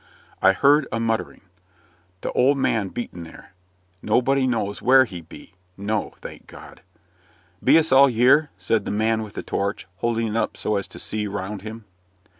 [0.41, 1.41] I heard a muttering
[2.23, 3.53] "Th' old man bean't there."
[4.01, 6.81] "Nobody knows where he be." No, thank God!
[7.63, 10.87] "Be us all y'ere?" said the man with the torch, holding it up so as
[10.87, 11.85] to see round him.